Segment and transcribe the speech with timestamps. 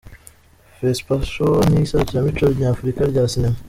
[0.77, 3.57] Fespaco ni iserukiramuco nyafurika rya sinema.